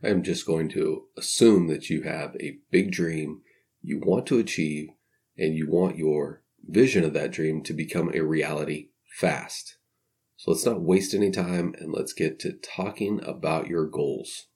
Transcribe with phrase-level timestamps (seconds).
[0.00, 3.40] I'm just going to assume that you have a big dream
[3.82, 4.90] you want to achieve
[5.36, 9.76] and you want your vision of that dream to become a reality fast.
[10.36, 14.46] So let's not waste any time and let's get to talking about your goals.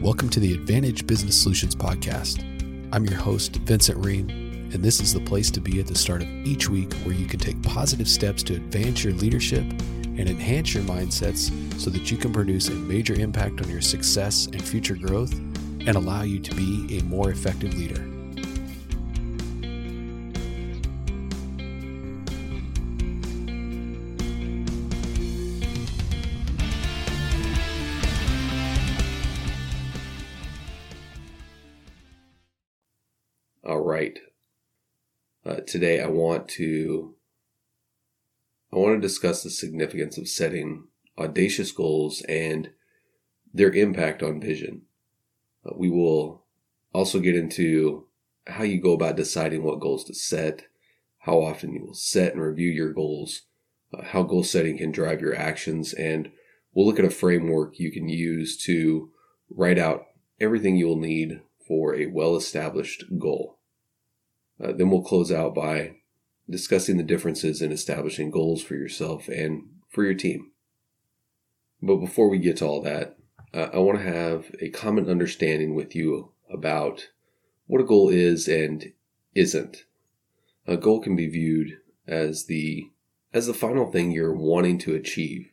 [0.00, 2.42] Welcome to the Advantage Business Solutions Podcast.
[2.90, 6.22] I'm your host, Vincent Ream, and this is the place to be at the start
[6.22, 10.74] of each week where you can take positive steps to advance your leadership and enhance
[10.74, 14.94] your mindsets so that you can produce a major impact on your success and future
[14.94, 15.34] growth
[15.86, 18.08] and allow you to be a more effective leader.
[33.64, 34.18] All right.
[35.44, 37.16] Uh, today I want to
[38.72, 40.84] I want to discuss the significance of setting
[41.18, 42.70] audacious goals and
[43.52, 44.82] their impact on vision.
[45.66, 46.44] Uh, we will
[46.94, 48.06] also get into
[48.46, 50.66] how you go about deciding what goals to set,
[51.18, 53.42] how often you will set and review your goals,
[53.92, 56.30] uh, how goal setting can drive your actions, and
[56.72, 59.10] we'll look at a framework you can use to
[59.50, 60.06] write out
[60.40, 63.58] everything you will need for a well established goal.
[64.62, 65.96] Uh, then we'll close out by
[66.48, 70.52] discussing the differences in establishing goals for yourself and for your team.
[71.80, 73.16] But before we get to all that,
[73.52, 77.08] uh, I want to have a common understanding with you about
[77.66, 78.92] what a goal is and
[79.34, 79.84] isn't.
[80.66, 82.88] A goal can be viewed as the
[83.32, 85.50] as the final thing you're wanting to achieve.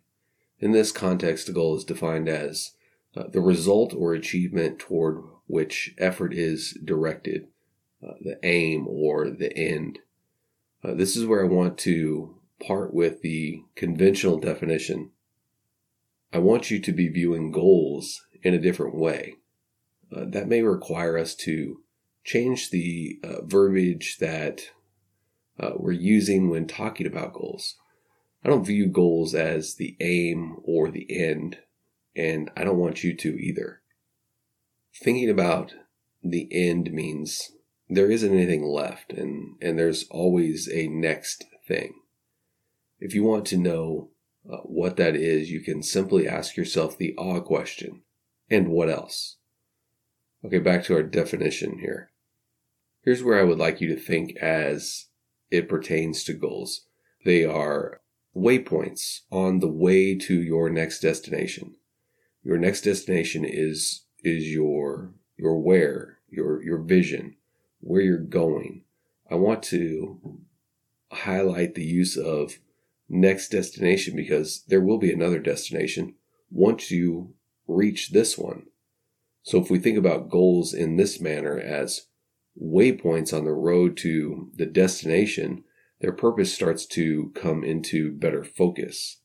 [0.59, 2.73] In this context, a goal is defined as
[3.15, 7.47] uh, the result or achievement toward which effort is directed,
[8.03, 9.99] uh, the aim or the end.
[10.83, 15.11] Uh, this is where I want to part with the conventional definition.
[16.31, 19.35] I want you to be viewing goals in a different way.
[20.15, 21.81] Uh, that may require us to
[22.23, 24.61] change the uh, verbiage that
[25.59, 27.75] uh, we're using when talking about goals.
[28.43, 31.57] I don't view goals as the aim or the end,
[32.15, 33.81] and I don't want you to either.
[34.95, 35.73] Thinking about
[36.23, 37.51] the end means
[37.89, 41.93] there isn't anything left and, and there's always a next thing.
[42.99, 44.09] If you want to know
[44.49, 48.03] uh, what that is, you can simply ask yourself the awe question.
[48.49, 49.37] And what else?
[50.45, 52.11] Okay, back to our definition here.
[53.01, 55.07] Here's where I would like you to think as
[55.49, 56.85] it pertains to goals.
[57.25, 58.01] They are
[58.35, 61.75] waypoints on the way to your next destination.
[62.43, 67.35] Your next destination is is your your where, your your vision,
[67.79, 68.83] where you're going.
[69.29, 70.39] I want to
[71.11, 72.59] highlight the use of
[73.07, 76.15] next destination because there will be another destination
[76.51, 77.33] once you
[77.67, 78.67] reach this one.
[79.43, 82.07] So if we think about goals in this manner as
[82.61, 85.63] waypoints on the road to the destination,
[86.01, 89.21] their purpose starts to come into better focus.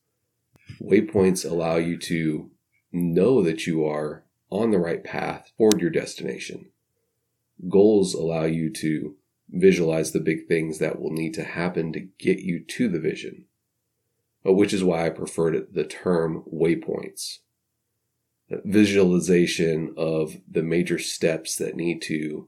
[0.81, 2.51] Waypoints allow you to
[2.91, 6.71] know that you are on the right path toward your destination.
[7.69, 9.15] Goals allow you to
[9.49, 13.45] visualize the big things that will need to happen to get you to the vision,
[14.43, 17.39] which is why I preferred the term waypoints.
[18.49, 22.47] Visualization of the major steps that need to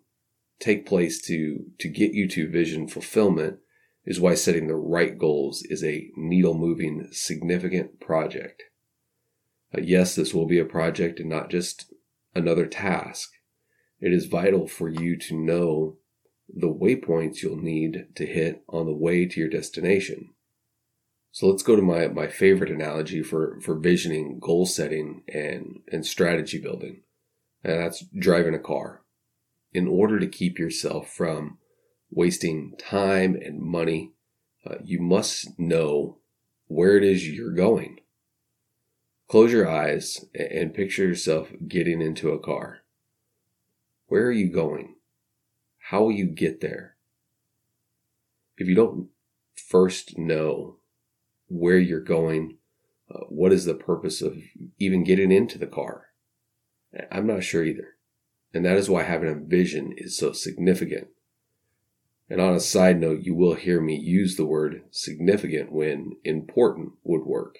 [0.59, 3.59] take place to, to get you to vision fulfillment
[4.05, 8.63] is why setting the right goals is a needle moving, significant project.
[9.75, 11.93] Uh, yes, this will be a project and not just
[12.33, 13.33] another task.
[13.99, 15.97] It is vital for you to know
[16.47, 20.33] the waypoints you'll need to hit on the way to your destination.
[21.31, 26.05] So let's go to my, my favorite analogy for, for visioning, goal setting, and, and
[26.05, 27.01] strategy building.
[27.63, 29.01] And that's driving a car.
[29.73, 31.57] In order to keep yourself from
[32.09, 34.13] wasting time and money,
[34.65, 36.19] uh, you must know
[36.67, 37.99] where it is you're going.
[39.29, 42.79] Close your eyes and picture yourself getting into a car.
[44.07, 44.95] Where are you going?
[45.89, 46.95] How will you get there?
[48.57, 49.09] If you don't
[49.55, 50.77] first know
[51.47, 52.57] where you're going,
[53.13, 54.37] uh, what is the purpose of
[54.79, 56.07] even getting into the car?
[57.11, 57.95] I'm not sure either.
[58.53, 61.09] And that is why having a vision is so significant.
[62.29, 66.93] And on a side note, you will hear me use the word significant when important
[67.03, 67.59] would work.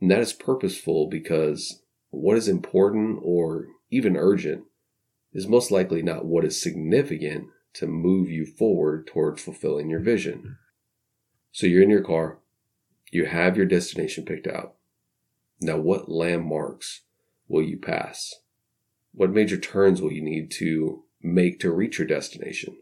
[0.00, 4.64] And that is purposeful because what is important or even urgent
[5.34, 10.56] is most likely not what is significant to move you forward towards fulfilling your vision.
[11.50, 12.38] So you're in your car,
[13.10, 14.74] you have your destination picked out.
[15.60, 17.02] Now, what landmarks
[17.48, 18.34] will you pass?
[19.12, 22.76] What major turns will you need to make to reach your destination?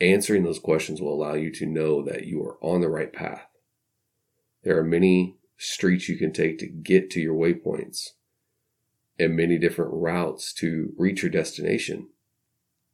[0.00, 3.46] Answering those questions will allow you to know that you are on the right path.
[4.62, 8.10] There are many streets you can take to get to your waypoints
[9.18, 12.08] and many different routes to reach your destination.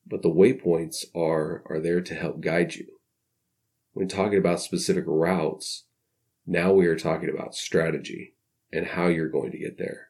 [0.07, 2.87] But the waypoints are, are there to help guide you.
[3.93, 5.85] When talking about specific routes,
[6.47, 8.35] now we are talking about strategy
[8.73, 10.09] and how you're going to get there.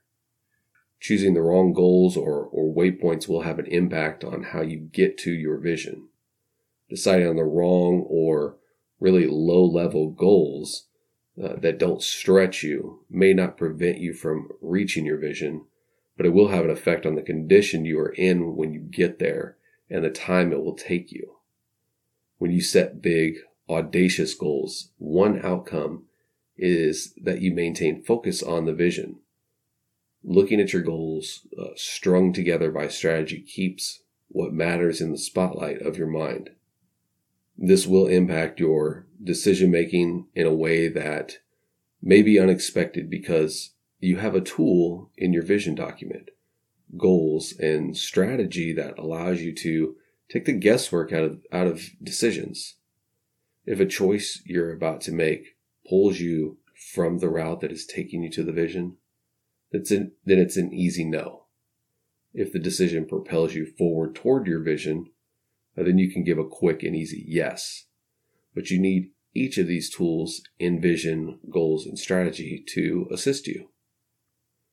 [1.00, 5.16] Choosing the wrong goals or, or waypoints will have an impact on how you get
[5.18, 6.08] to your vision.
[6.90, 8.56] Deciding on the wrong or
[8.98, 10.88] really low level goals
[11.42, 15.64] uh, that don't stretch you may not prevent you from reaching your vision,
[16.20, 19.18] but it will have an effect on the condition you are in when you get
[19.18, 19.56] there
[19.88, 21.36] and the time it will take you.
[22.36, 23.36] When you set big,
[23.70, 26.02] audacious goals, one outcome
[26.58, 29.20] is that you maintain focus on the vision.
[30.22, 35.80] Looking at your goals uh, strung together by strategy keeps what matters in the spotlight
[35.80, 36.50] of your mind.
[37.56, 41.38] This will impact your decision making in a way that
[42.02, 43.70] may be unexpected because
[44.00, 46.30] you have a tool in your vision document,
[46.96, 49.94] goals and strategy that allows you to
[50.30, 52.76] take the guesswork out of, out of decisions.
[53.66, 55.56] If a choice you're about to make
[55.88, 56.58] pulls you
[56.94, 58.96] from the route that is taking you to the vision,
[59.70, 61.44] that's an, then it's an easy no.
[62.32, 65.10] If the decision propels you forward toward your vision,
[65.76, 67.86] uh, then you can give a quick and easy yes.
[68.54, 73.68] But you need each of these tools in vision, goals, and strategy to assist you.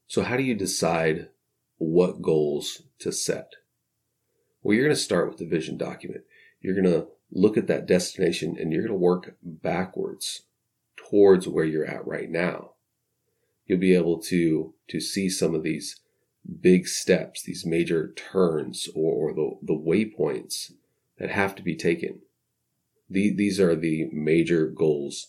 [0.07, 1.29] So how do you decide
[1.77, 3.53] what goals to set?
[4.63, 6.23] Well, you're going to start with the vision document.
[6.61, 10.43] You're going to look at that destination and you're going to work backwards
[10.95, 12.71] towards where you're at right now.
[13.65, 15.99] You'll be able to, to see some of these
[16.61, 20.71] big steps, these major turns or, or the, the waypoints
[21.19, 22.21] that have to be taken.
[23.09, 25.27] The, these are the major goals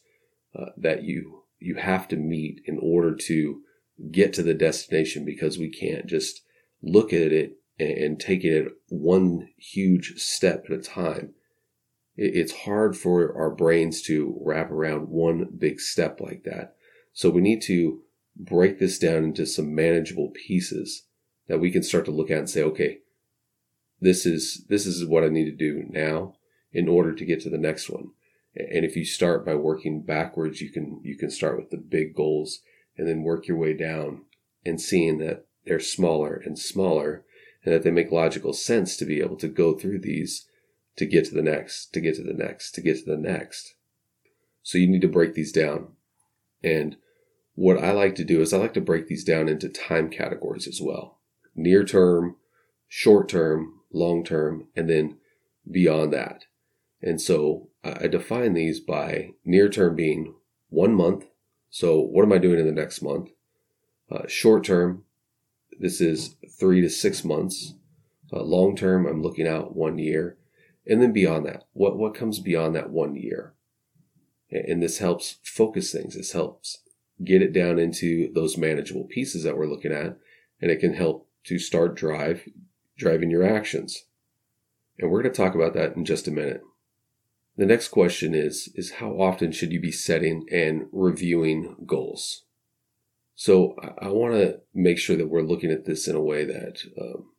[0.57, 3.63] uh, that you, you have to meet in order to
[4.11, 6.43] get to the destination because we can't just
[6.83, 11.33] look at it and, take it one huge step at a time
[12.21, 16.75] it's hard for our brains to wrap around one big step like that.
[17.13, 18.03] So we need to
[18.37, 21.05] break this down into some manageable pieces
[21.47, 22.99] that we can start to look at and say, okay,
[24.01, 26.35] this is, this is what I need to do now
[26.73, 28.09] in order to get to the next one.
[28.57, 32.17] And if you start by working backwards, you can, you can start with the big
[32.17, 32.63] goals
[32.99, 34.23] and then work your way down
[34.67, 37.25] and seeing that they're smaller and smaller
[37.65, 40.47] and that they make logical sense to be able to go through these
[40.97, 43.75] to get to the next, to get to the next, to get to the next.
[44.63, 45.93] So you need to break these down.
[46.63, 46.97] And
[47.55, 50.67] what I like to do is I like to break these down into time categories
[50.67, 51.19] as well.
[51.55, 52.37] Near term,
[52.89, 55.19] short term, long term, and then
[55.71, 56.45] beyond that.
[57.01, 60.35] And so I define these by near term being
[60.69, 61.27] one month.
[61.71, 63.31] So what am I doing in the next month?
[64.11, 65.05] Uh, short term,
[65.79, 67.75] this is three to six months.
[68.33, 70.37] Uh, long term, I'm looking out one year.
[70.87, 73.55] And then beyond that, what, what comes beyond that one year?
[74.51, 76.17] And this helps focus things.
[76.17, 76.79] This helps
[77.23, 80.17] get it down into those manageable pieces that we're looking at.
[80.61, 82.49] And it can help to start drive,
[82.97, 84.05] driving your actions.
[84.99, 86.63] And we're going to talk about that in just a minute.
[87.59, 92.45] The next question is, is how often should you be setting and reviewing goals?
[93.35, 96.79] So I, want to make sure that we're looking at this in a way that
[97.01, 97.33] um,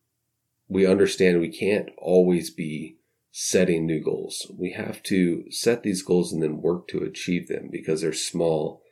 [0.68, 2.98] we understand we can't always be
[3.30, 4.50] setting new goals.
[4.54, 8.82] We have to set these goals and then work to achieve them because there's small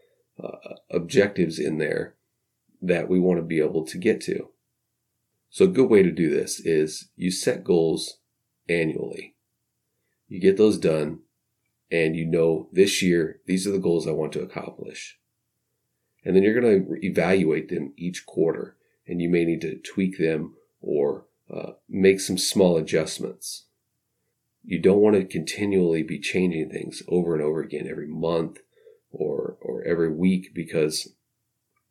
[0.43, 2.15] uh, objectives in there
[2.81, 4.49] that we want to be able to get to.
[5.51, 8.19] So a good way to do this is you set goals
[8.67, 9.35] annually.
[10.29, 11.21] You get those done
[11.91, 15.19] and you know this year, these are the goals I want to accomplish.
[16.25, 20.19] And then you're going to evaluate them each quarter and you may need to tweak
[20.19, 23.65] them or uh, make some small adjustments.
[24.65, 28.59] You don't want to continually be changing things over and over again every month
[29.11, 31.15] or or every week because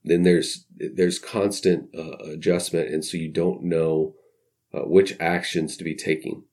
[0.03, 4.13] then there's there's constant uh, adjustment and so you don't know
[4.73, 6.43] uh, which actions to be taking.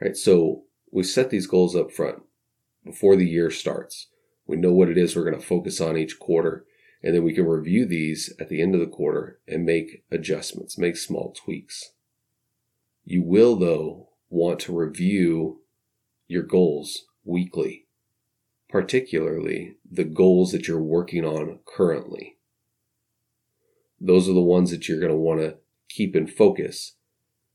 [0.00, 0.16] Right?
[0.16, 0.63] So
[0.94, 2.22] we set these goals up front
[2.84, 4.08] before the year starts
[4.46, 6.64] we know what it is we're going to focus on each quarter
[7.02, 10.78] and then we can review these at the end of the quarter and make adjustments
[10.78, 11.92] make small tweaks
[13.04, 15.60] you will though want to review
[16.26, 17.86] your goals weekly,
[18.68, 22.38] particularly the goals that you're working on currently.
[24.00, 25.56] Those are the ones that you're going to want to
[25.88, 26.96] keep in focus.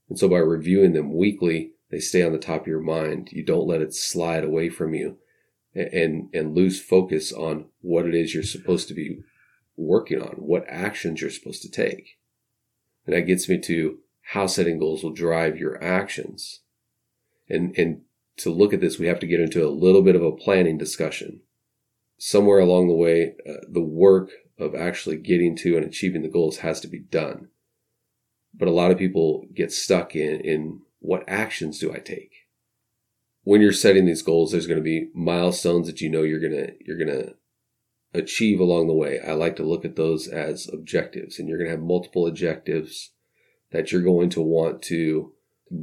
[0.07, 3.29] And so by reviewing them weekly, they stay on the top of your mind.
[3.31, 5.17] You don't let it slide away from you
[5.73, 9.19] and, and lose focus on what it is you're supposed to be
[9.75, 12.17] working on, what actions you're supposed to take.
[13.05, 13.99] And that gets me to
[14.33, 16.61] how setting goals will drive your actions.
[17.49, 18.01] And, and
[18.37, 20.77] to look at this, we have to get into a little bit of a planning
[20.77, 21.41] discussion.
[22.19, 24.29] Somewhere along the way, uh, the work
[24.59, 27.47] of actually getting to and achieving the goals has to be done.
[28.53, 32.31] But a lot of people get stuck in, in what actions do I take?
[33.43, 36.53] When you're setting these goals, there's going to be milestones that you know you're going
[36.53, 37.35] to, you're going to
[38.13, 39.19] achieve along the way.
[39.19, 43.11] I like to look at those as objectives and you're going to have multiple objectives
[43.71, 45.33] that you're going to want to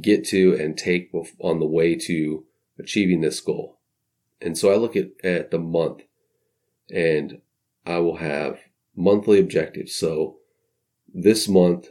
[0.01, 2.45] get to and take on the way to
[2.77, 3.79] achieving this goal.
[4.41, 6.03] And so I look at, at the month
[6.93, 7.41] and
[7.85, 8.59] I will have
[8.95, 9.95] monthly objectives.
[9.95, 10.37] So
[11.13, 11.87] this month,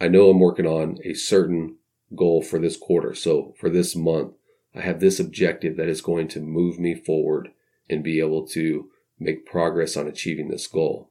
[0.00, 1.76] I know I'm working on a certain
[2.16, 3.14] goal for this quarter.
[3.14, 4.34] So for this month,
[4.74, 7.50] I have this objective that is going to move me forward
[7.90, 11.10] and be able to make progress on achieving this goal.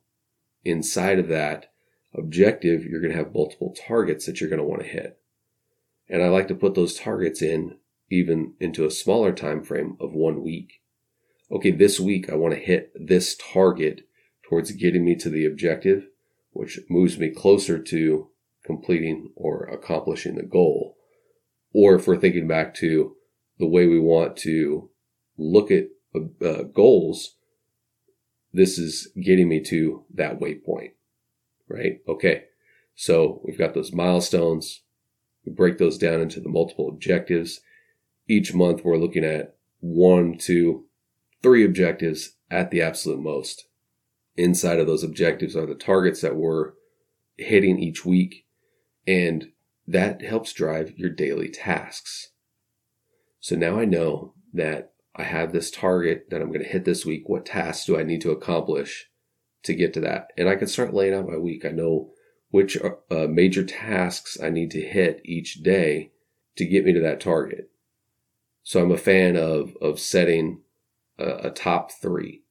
[0.63, 1.72] Inside of that
[2.13, 5.20] objective, you're going to have multiple targets that you're going to want to hit.
[6.10, 7.77] And I like to put those targets in
[8.10, 10.81] even into a smaller time frame of one week.
[11.51, 14.01] Okay, this week I want to hit this target
[14.43, 16.08] towards getting me to the objective,
[16.51, 18.30] which moves me closer to
[18.65, 20.98] completing or accomplishing the goal.
[21.74, 23.15] Or if we're thinking back to
[23.60, 24.89] the way we want to
[25.38, 27.36] look at uh, goals,
[28.53, 30.91] this is getting me to that waypoint,
[31.68, 32.01] right?
[32.08, 32.44] Okay.
[32.96, 34.82] So we've got those milestones.
[35.46, 37.62] We break those down into the multiple objectives.
[38.27, 40.86] Each month we're looking at one, two,
[41.41, 43.68] three objectives at the absolute most.
[44.36, 46.74] Inside of those objectives are the targets that we're
[47.38, 48.46] hitting each week.
[49.08, 49.51] And
[49.88, 52.31] that helps drive your daily tasks.
[53.39, 57.05] So now I know that I have this target that I'm going to hit this
[57.05, 57.27] week.
[57.27, 59.10] What tasks do I need to accomplish
[59.63, 60.27] to get to that?
[60.38, 61.65] And I can start laying out my week.
[61.65, 62.12] I know
[62.50, 66.12] which uh, major tasks I need to hit each day
[66.58, 67.72] to get me to that target.
[68.63, 70.62] So I'm a fan of, of setting
[71.17, 72.43] a, a top three.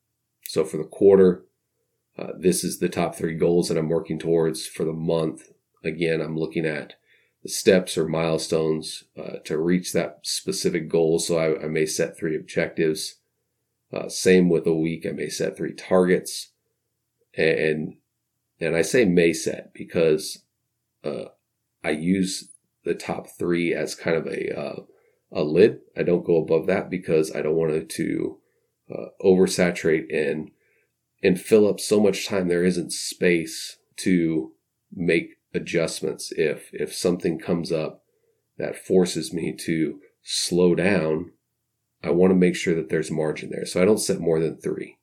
[0.45, 1.45] So for the quarter,
[2.19, 5.45] uh, this is the top three goals that I'm working towards for the month.
[5.83, 6.95] Again, I'm looking at
[7.43, 11.19] the steps or milestones uh, to reach that specific goal.
[11.19, 13.17] So I, I may set three objectives.
[13.93, 16.53] Uh, same with a week, I may set three targets,
[17.37, 17.95] and
[18.61, 20.45] and I say may set because
[21.03, 21.25] uh,
[21.83, 22.51] I use
[22.85, 24.83] the top three as kind of a uh,
[25.33, 25.81] a lid.
[25.97, 28.39] I don't go above that because I don't want to
[28.93, 30.51] uh, oversaturate and
[31.23, 34.53] and fill up so much time there isn't space to
[34.93, 36.33] make adjustments.
[36.37, 38.03] If if something comes up
[38.59, 41.33] that forces me to slow down
[42.05, 43.67] i want to make sure that there's margin there.
[43.67, 44.99] So i don't set more than three.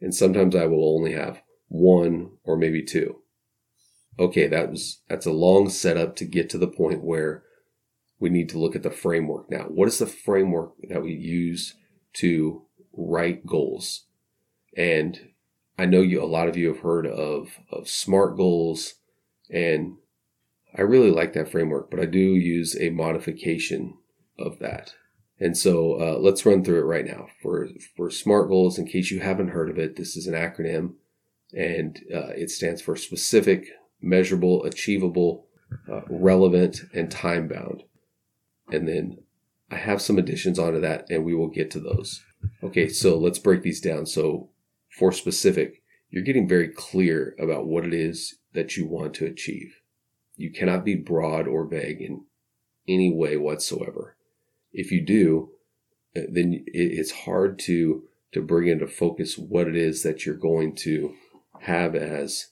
[0.00, 3.22] And sometimes i will only have one or maybe two.
[4.18, 7.42] Okay that was that's a long setup to get to the point where
[8.20, 9.64] we need to look at the framework now.
[9.64, 11.74] What is the framework that we use
[12.14, 12.62] to
[12.92, 14.06] write goals?
[14.76, 15.30] And
[15.78, 18.94] i know you a lot of you have heard of of smart goals
[19.50, 19.96] and
[20.76, 23.98] I really like that framework, but I do use a modification
[24.38, 24.94] of that.
[25.38, 27.26] And so uh, let's run through it right now.
[27.42, 30.94] For, for SMART goals, in case you haven't heard of it, this is an acronym
[31.52, 33.66] and uh, it stands for specific,
[34.00, 35.46] measurable, achievable,
[35.90, 37.84] uh, relevant, and time bound.
[38.72, 39.18] And then
[39.70, 42.22] I have some additions onto that and we will get to those.
[42.62, 44.06] Okay, so let's break these down.
[44.06, 44.50] So
[44.98, 49.80] for specific, you're getting very clear about what it is that you want to achieve.
[50.36, 52.24] You cannot be broad or vague in
[52.88, 54.16] any way whatsoever.
[54.72, 55.50] If you do,
[56.16, 60.74] uh, then it's hard to to bring into focus what it is that you're going
[60.74, 61.14] to
[61.60, 62.48] have as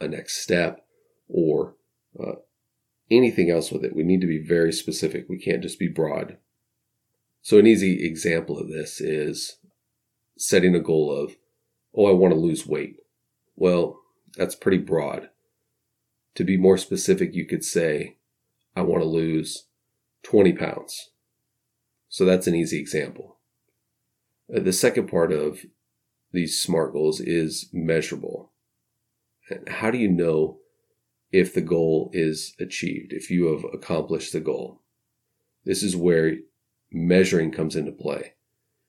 [0.00, 0.84] a next step
[1.28, 1.76] or
[2.18, 2.32] uh,
[3.08, 3.94] anything else with it.
[3.94, 5.26] We need to be very specific.
[5.28, 6.38] We can't just be broad.
[7.40, 9.58] So an easy example of this is
[10.36, 11.36] setting a goal of
[11.94, 12.96] oh, I want to lose weight.
[13.56, 13.97] Well,
[14.36, 15.30] that's pretty broad.
[16.36, 18.16] To be more specific, you could say,
[18.76, 19.66] I want to lose
[20.22, 21.10] 20 pounds.
[22.08, 23.38] So that's an easy example.
[24.54, 25.66] Uh, the second part of
[26.32, 28.52] these SMART goals is measurable.
[29.66, 30.58] How do you know
[31.32, 34.82] if the goal is achieved, if you have accomplished the goal.
[35.64, 36.36] This is where
[36.90, 38.34] measuring comes into play.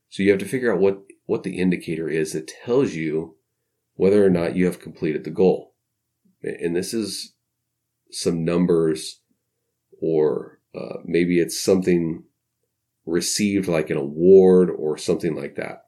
[0.09, 3.35] So you have to figure out what, what the indicator is that tells you
[3.99, 5.73] whether or not you have completed the goal.
[6.41, 7.33] And this is
[8.09, 9.19] some numbers
[10.01, 12.23] or uh, maybe it's something
[13.05, 15.87] received like an award or something like that.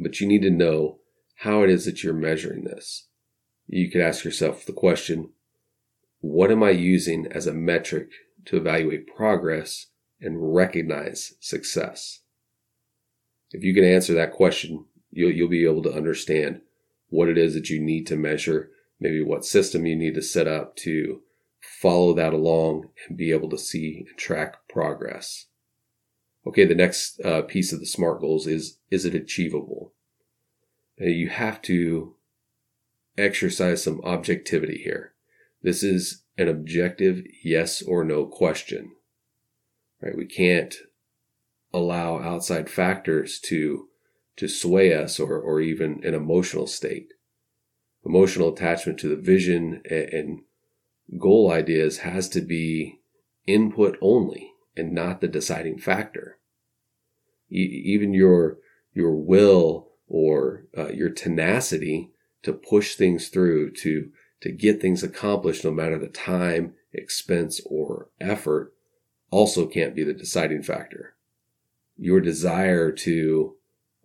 [0.00, 0.98] But you need to know
[1.36, 3.06] how it is that you're measuring this.
[3.68, 5.30] You could ask yourself the question,
[6.18, 8.08] what am I using as a metric
[8.46, 9.86] to evaluate progress
[10.20, 12.22] and recognize success?
[13.52, 16.62] If you can answer that question, you'll, you'll be able to understand
[17.12, 20.48] what it is that you need to measure, maybe what system you need to set
[20.48, 21.20] up to
[21.60, 25.46] follow that along and be able to see and track progress.
[26.46, 29.92] Okay, the next uh, piece of the SMART goals is is it achievable?
[31.00, 32.16] Uh, you have to
[33.18, 35.12] exercise some objectivity here.
[35.62, 38.92] This is an objective yes or no question.
[40.00, 40.16] Right?
[40.16, 40.74] We can't
[41.74, 43.88] allow outside factors to
[44.36, 47.12] to sway us or or even an emotional state.
[48.04, 50.40] Emotional attachment to the vision and,
[51.18, 53.00] goal ideas has to be
[53.46, 56.38] input only and not the deciding factor.
[57.50, 58.58] Even your
[58.94, 62.10] your will or uh, your tenacity
[62.42, 64.10] to push things through to
[64.40, 68.72] to get things accomplished no matter the time expense or effort
[69.30, 71.14] also can't be the deciding factor
[71.96, 73.56] your desire to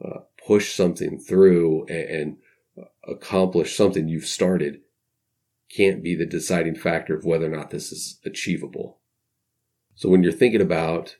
[0.04, 2.38] uh, push something through and, and
[3.08, 4.82] accomplish something you've started
[5.76, 9.00] can't be the deciding factor of whether or not this is achievable
[9.98, 11.18] so when you're thinking about,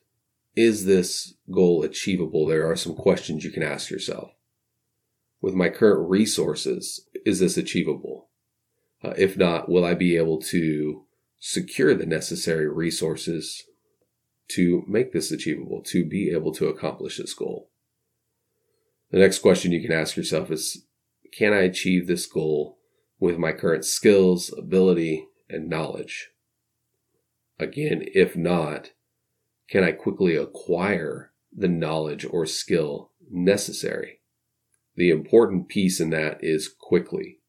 [0.56, 2.46] is this goal achievable?
[2.46, 4.34] There are some questions you can ask yourself.
[5.42, 8.30] With my current resources, is this achievable?
[9.04, 11.06] Uh, if not, will I be able to
[11.40, 13.64] secure the necessary resources
[14.50, 17.72] to make this achievable, to be able to accomplish this goal?
[19.12, 20.86] The next question you can ask yourself is,
[21.34, 22.78] can I achieve this goal
[23.20, 26.30] with my current skills, ability, and knowledge?
[27.60, 28.92] Again, if not,
[29.70, 34.20] can I quickly acquire the knowledge or skill necessary?
[34.96, 37.40] The important piece in that is quickly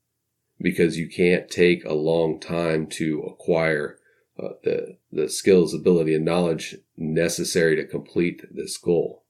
[0.60, 3.98] because you can't take a long time to acquire
[4.42, 9.24] uh, the, the skills, ability, and knowledge necessary to complete this goal.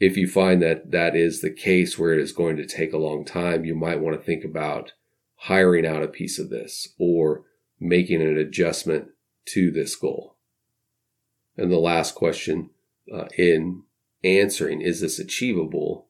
[0.00, 2.98] If you find that that is the case where it is going to take a
[2.98, 4.92] long time, you might want to think about
[5.36, 7.44] hiring out a piece of this or
[7.78, 9.08] making an adjustment
[9.46, 10.36] to this goal?
[11.56, 12.70] And the last question
[13.12, 13.82] uh, in
[14.24, 16.06] answering, is this achievable?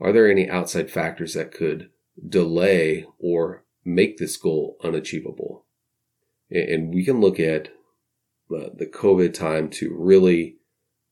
[0.00, 1.90] Are there any outside factors that could
[2.26, 5.64] delay or make this goal unachievable?
[6.50, 7.70] And we can look at
[8.48, 10.57] the COVID time to really,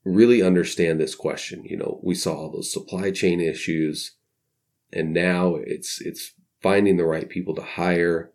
[0.07, 1.65] really understand this question.
[1.65, 4.13] You know, we saw all those supply chain issues
[4.93, 8.31] and now it's, it's finding the right people to hire,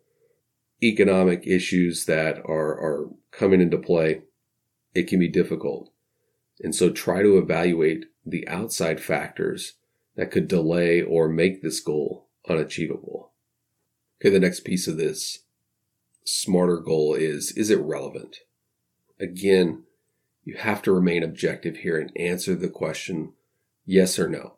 [0.82, 4.22] economic issues that are, are coming into play,
[4.94, 5.90] it can be difficult.
[6.60, 9.74] And so try to evaluate the outside factors
[10.16, 13.32] that could delay or make this goal unachievable.
[14.20, 15.38] Okay, the next piece of this
[16.24, 18.38] smarter goal is, is it relevant?
[19.18, 19.84] Again,
[20.44, 23.32] you have to remain objective here and answer the question
[23.84, 24.56] yes or no.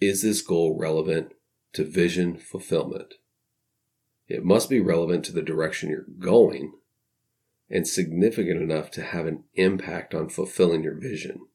[0.00, 1.32] Is this goal relevant
[1.74, 3.14] to vision fulfillment?
[4.26, 6.72] It must be relevant to the direction you're going
[7.70, 11.46] and significant enough to have an impact on fulfilling your vision.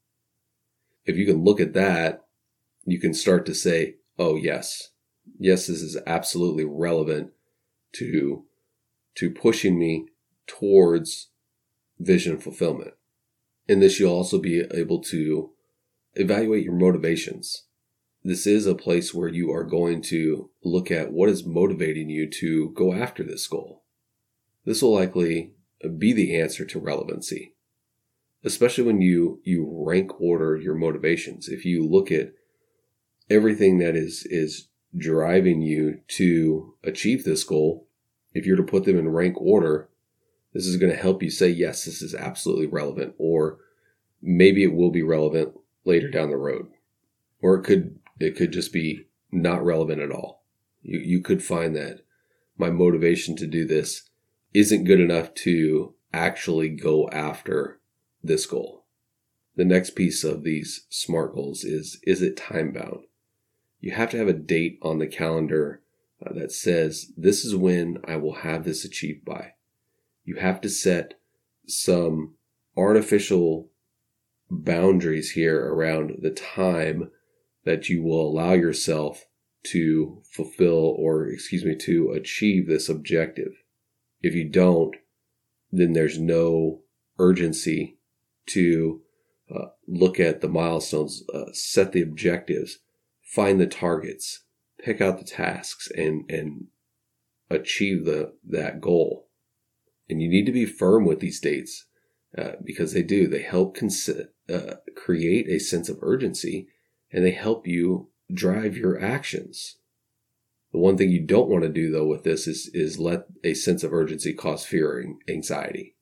[1.06, 2.26] If you can look at that,
[2.86, 4.92] you can start to say, oh, yes,
[5.38, 7.32] yes, this is absolutely relevant
[7.94, 8.46] to,
[9.16, 10.08] to pushing me
[10.48, 11.30] towards
[12.00, 12.94] vision fulfillment.
[13.70, 15.52] In this, you'll also be able to
[16.16, 17.64] evaluate your motivations
[18.24, 22.30] this is a place where you are going to look at what is motivating you
[22.30, 23.84] to go after this goal.
[24.66, 25.54] This will likely
[25.98, 27.56] be the answer to relevancy,
[28.44, 31.48] especially when you, you rank order your motivations.
[31.48, 32.34] If you look at
[33.30, 37.88] everything that is, is driving you to achieve this goal,
[38.34, 39.90] if you're to put them in rank order,
[40.54, 43.60] this is going to help you say, yes, this is absolutely relevant, or
[44.22, 45.54] maybe it will be relevant
[45.86, 46.68] later down the road.
[47.42, 50.44] Or it could it could just be not relevant at all.
[50.82, 52.02] You, you could find that
[52.58, 54.10] my motivation to do this
[54.54, 57.80] isn't good enough to actually go after
[58.22, 58.86] this goal.
[59.56, 63.06] The next piece of these SMART goals is, is it time bound?
[63.80, 65.82] You have to have a date on the calendar
[66.26, 69.54] uh, that says, This is when I will have this achieved by.
[70.30, 71.16] You have to set
[71.68, 72.36] some
[72.78, 73.72] artificial
[74.52, 77.10] boundaries here around the time
[77.66, 79.26] that you will allow yourself
[79.72, 83.54] to fulfill or, excuse me, to achieve this objective.
[84.22, 84.98] If you don't,
[85.72, 86.82] then there's no
[87.18, 87.98] urgency
[88.50, 89.02] to
[89.50, 92.78] uh, look at the milestones, uh, set the objectives,
[93.24, 94.44] find the targets,
[94.78, 96.68] pick out the tasks, and and
[97.50, 99.29] achieve the that goal.
[100.10, 101.86] And you need to be firm with these dates
[102.38, 103.28] uh, because they do.
[103.28, 106.68] They help uh, create a sense of urgency,
[107.12, 109.78] and they help you drive your actions.
[110.72, 113.56] The one thing you don't want to do though with this is is let a
[113.56, 115.96] sense of urgency cause fear and anxiety.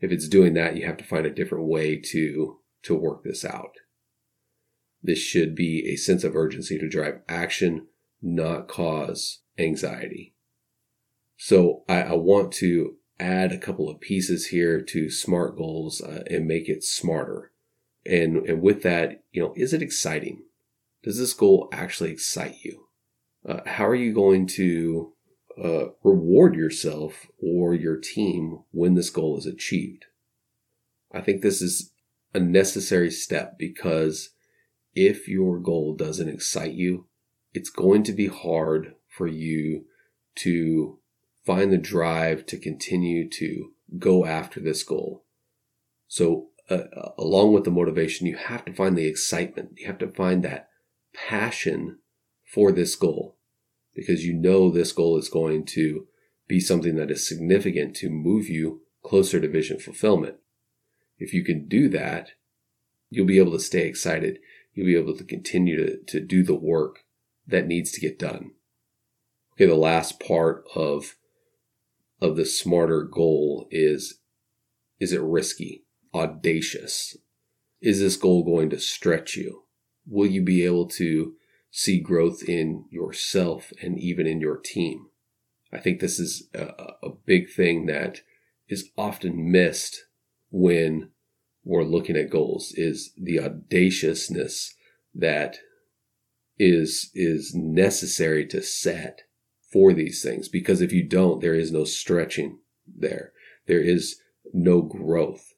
[0.00, 3.44] If it's doing that, you have to find a different way to to work this
[3.44, 3.72] out.
[5.02, 7.88] This should be a sense of urgency to drive action,
[8.22, 10.34] not cause anxiety.
[11.36, 16.22] So I, I want to add a couple of pieces here to SMART goals uh,
[16.30, 17.50] and make it smarter.
[18.04, 20.42] And, and with that, you know, is it exciting?
[21.02, 22.86] Does this goal actually excite you?
[23.48, 25.12] Uh, how are you going to
[25.62, 30.06] uh, reward yourself or your team when this goal is achieved?
[31.12, 31.92] I think this is
[32.34, 34.30] a necessary step because
[34.94, 37.06] if your goal doesn't excite you,
[37.54, 39.86] it's going to be hard for you
[40.36, 40.98] to
[41.46, 45.24] find the drive to continue to go after this goal.
[46.08, 49.70] So, uh, uh, along with the motivation, you have to find the excitement.
[49.76, 50.68] You have to find that
[51.14, 51.98] passion
[52.44, 53.38] for this goal
[53.94, 56.06] because you know this goal is going to
[56.48, 60.36] be something that is significant to move you closer to vision fulfillment.
[61.18, 62.30] If you can do that,
[63.08, 64.38] you'll be able to stay excited.
[64.74, 67.04] You'll be able to continue to, to do the work
[67.46, 68.52] that needs to get done.
[69.54, 71.16] Okay, the last part of
[72.20, 74.20] of the smarter goal is
[74.98, 77.16] is it risky, audacious?
[77.82, 79.64] Is this goal going to stretch you?
[80.06, 81.34] Will you be able to
[81.70, 85.08] see growth in yourself and even in your team?
[85.72, 88.20] I think this is a, a big thing that
[88.68, 90.04] is often missed
[90.50, 91.10] when
[91.64, 94.74] we're looking at goals is the audaciousness
[95.14, 95.58] that
[96.58, 99.22] is is necessary to set
[99.72, 103.32] for these things because if you don't there is no stretching there.
[103.66, 104.20] There is
[104.52, 105.54] no growth.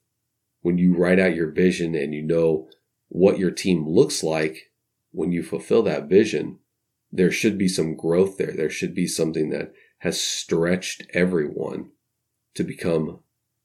[0.62, 2.68] When you write out your vision and you know
[3.08, 4.70] what your team looks like
[5.12, 6.58] when you fulfill that vision
[7.10, 8.52] there should be some growth there.
[8.52, 11.90] There should be something that has stretched everyone
[12.54, 13.20] to become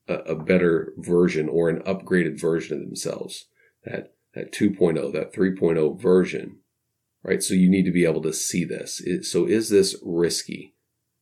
[0.08, 3.46] a, a better version or an upgraded version of themselves.
[3.86, 6.60] That that 2.0, that 3.0 version,
[7.24, 7.42] right?
[7.42, 9.02] So you need to be able to see this.
[9.24, 10.76] So is this risky?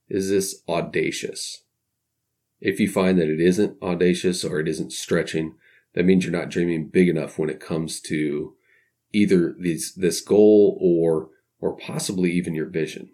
[0.09, 1.63] Is this audacious?
[2.59, 5.55] If you find that it isn't audacious or it isn't stretching,
[5.93, 8.55] that means you're not dreaming big enough when it comes to
[9.13, 13.09] either these, this goal or, or possibly even your vision.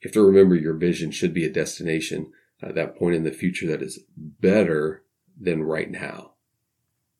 [0.00, 3.32] You have to remember your vision should be a destination at that point in the
[3.32, 5.04] future that is better
[5.38, 6.32] than right now.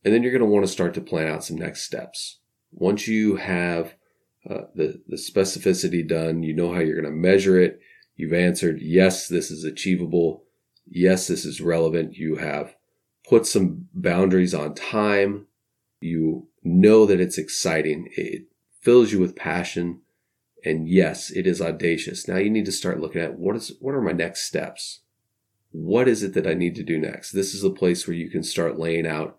[0.04, 2.40] And then you're going to want to start to plan out some next steps.
[2.72, 3.94] Once you have
[4.48, 7.80] uh, the, the specificity done, you know how you're going to measure it.
[8.16, 10.44] You've answered, yes, this is achievable.
[10.86, 12.14] Yes, this is relevant.
[12.14, 12.76] You have
[13.28, 15.46] put some boundaries on time.
[16.00, 18.08] You know that it's exciting.
[18.16, 18.44] It
[18.80, 20.02] fills you with passion.
[20.64, 22.28] And yes, it is audacious.
[22.28, 25.00] Now you need to start looking at what is, what are my next steps?
[25.74, 27.32] what is it that I need to do next?
[27.32, 29.38] This is a place where you can start laying out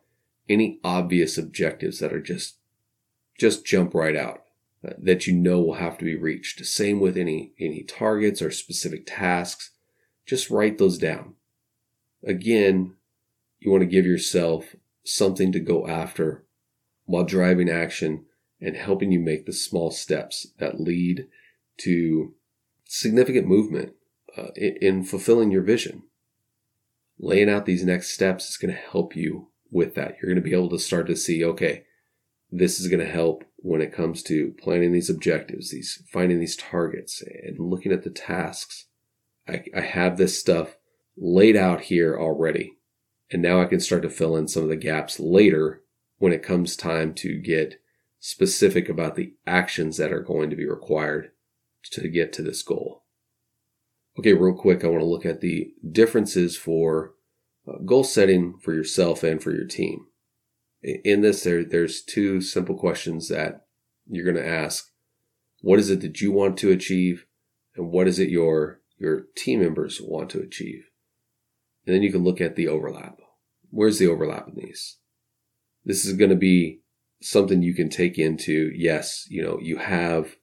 [0.50, 2.58] any obvious objectives that are just,
[3.40, 4.44] just jump right out
[4.98, 6.66] that you know will have to be reached.
[6.66, 9.72] Same with any, any targets or specific tasks.
[10.26, 11.36] Just write those down.
[12.24, 12.96] Again,
[13.60, 16.44] you want to give yourself something to go after
[17.06, 18.26] while driving action
[18.60, 21.28] and helping you make the small steps that lead
[21.78, 22.34] to
[22.86, 23.94] significant movement
[24.38, 26.04] uh, in, in fulfilling your vision
[27.20, 30.16] laying out these next steps is going to help you with that.
[30.18, 31.86] You're going to be able to start to see, okay,
[32.52, 36.56] this is going to help when it comes to planning these objectives, these finding these
[36.56, 38.86] targets and looking at the tasks.
[39.48, 40.78] I, I have this stuff
[41.18, 42.74] laid out here already.
[43.32, 45.82] And now I can start to fill in some of the gaps later
[46.20, 47.82] when it comes time to get
[48.20, 51.32] specific about the actions that are going to be required
[51.94, 53.06] to get to this goal.
[54.20, 57.16] Okay, real quick, I want to look at the differences for
[57.68, 60.06] uh, goal setting for yourself and for your team.
[61.04, 63.66] In this, there, there's two simple questions that
[64.08, 64.92] you're going to ask.
[65.62, 67.26] What is it that you want to achieve?
[67.76, 70.86] and what is it your your team members want to achieve.
[71.86, 73.20] And then you can look at the overlap.
[73.70, 74.98] Where's the overlap in these?
[75.84, 76.80] This is going to be
[77.22, 80.38] something you can take into, yes, you know, you have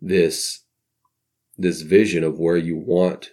[0.00, 0.64] this,
[1.56, 3.30] this vision of where you want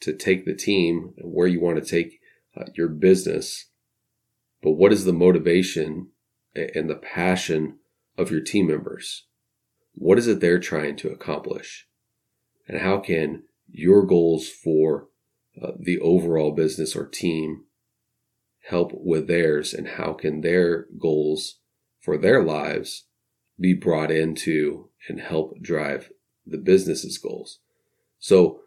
[0.00, 2.18] to take the team and where you want to take
[2.56, 3.66] uh, your business.
[4.62, 6.08] But what is the motivation
[6.54, 7.78] and the passion
[8.16, 9.26] of your team members?
[9.94, 11.86] What is it they're trying to accomplish?
[12.66, 15.08] And how can your goals for
[15.60, 17.64] uh, the overall business or team
[18.68, 19.72] help with theirs?
[19.72, 21.60] And how can their goals
[22.00, 23.06] for their lives
[23.58, 26.10] be brought into and help drive
[26.46, 27.60] the business's goals?
[28.18, 28.60] So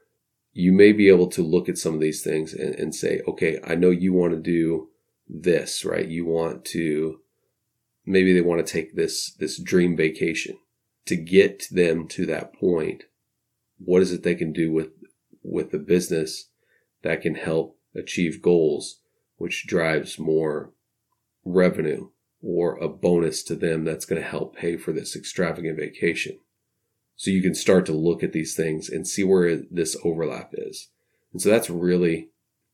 [0.54, 3.60] you may be able to look at some of these things and, and say, okay,
[3.66, 4.90] I know you want to do
[5.32, 6.08] this, right?
[6.08, 7.22] You want to,
[8.06, 10.58] maybe they want to take this, this dream vacation
[11.06, 13.04] to get them to that point.
[13.80, 14.90] What is it they can do with,
[15.42, 16.50] with the business
[17.02, 19.00] that can help achieve goals,
[19.38, 20.74] which drives more
[21.44, 22.10] revenue
[22.44, 26.40] or a bonus to them that's going to help pay for this extravagant vacation?
[27.16, 30.90] So you can start to look at these things and see where this overlap is.
[31.32, 32.30] And so that's really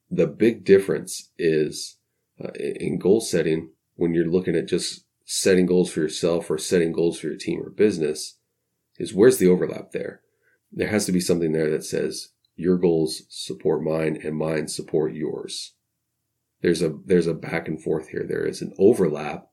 [0.09, 1.96] the big difference is
[2.43, 6.91] uh, in goal setting when you're looking at just setting goals for yourself or setting
[6.91, 8.37] goals for your team or business
[8.97, 10.21] is where's the overlap there?
[10.71, 15.13] There has to be something there that says your goals support mine and mine support
[15.13, 15.73] yours.
[16.61, 18.25] There's a, there's a back and forth here.
[18.27, 19.47] There is an overlap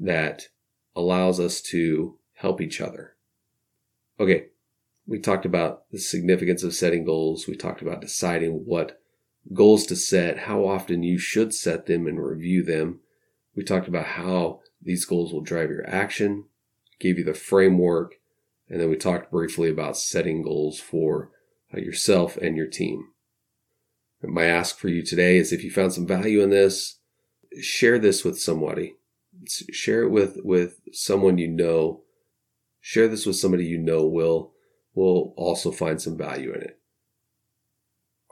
[0.00, 0.48] that
[0.96, 3.16] allows us to help each other.
[4.18, 4.46] Okay,
[5.06, 7.46] we talked about the significance of setting goals.
[7.46, 9.01] We talked about deciding what
[9.52, 13.00] goals to set, how often you should set them and review them.
[13.54, 16.46] We talked about how these goals will drive your action,
[16.98, 18.14] gave you the framework,
[18.68, 21.30] and then we talked briefly about setting goals for
[21.74, 23.08] uh, yourself and your team.
[24.22, 26.98] My ask for you today is if you found some value in this,
[27.60, 28.94] share this with somebody.
[29.48, 32.02] Share it with, with someone you know
[32.84, 34.52] Share this with somebody you know will
[34.92, 36.80] will also find some value in it.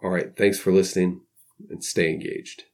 [0.02, 1.20] All right, thanks for listening
[1.68, 2.64] and stay engaged.